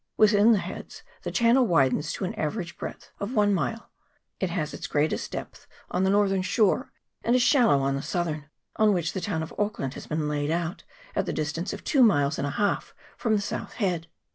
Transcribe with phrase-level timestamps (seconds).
[0.17, 3.91] Within the heads the channel widens to an average breadth of one mile;
[4.39, 6.91] it has its greatest depth on the northern shore,
[7.23, 10.07] and is shal low on the southern, on which the town of Auck land has
[10.07, 10.83] been laid out,
[11.15, 14.07] at the distance of two miles and a half from the south head.